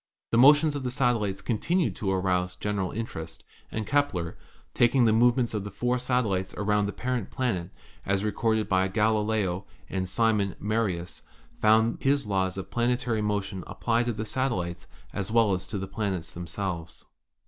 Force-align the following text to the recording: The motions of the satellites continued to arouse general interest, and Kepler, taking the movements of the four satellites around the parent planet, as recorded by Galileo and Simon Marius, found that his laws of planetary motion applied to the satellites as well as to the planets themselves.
The 0.31 0.37
motions 0.39 0.75
of 0.75 0.81
the 0.81 0.89
satellites 0.89 1.43
continued 1.43 1.95
to 1.97 2.09
arouse 2.11 2.55
general 2.55 2.89
interest, 2.91 3.43
and 3.71 3.85
Kepler, 3.85 4.35
taking 4.73 5.05
the 5.05 5.13
movements 5.13 5.53
of 5.53 5.63
the 5.63 5.69
four 5.69 5.99
satellites 5.99 6.55
around 6.57 6.87
the 6.87 6.91
parent 6.91 7.29
planet, 7.29 7.69
as 8.03 8.23
recorded 8.23 8.67
by 8.67 8.87
Galileo 8.87 9.65
and 9.91 10.09
Simon 10.09 10.55
Marius, 10.59 11.21
found 11.61 11.99
that 11.99 12.03
his 12.03 12.25
laws 12.25 12.57
of 12.57 12.71
planetary 12.71 13.21
motion 13.21 13.63
applied 13.67 14.07
to 14.07 14.13
the 14.13 14.25
satellites 14.25 14.87
as 15.13 15.29
well 15.29 15.53
as 15.53 15.67
to 15.67 15.77
the 15.77 15.87
planets 15.87 16.33
themselves. 16.33 17.05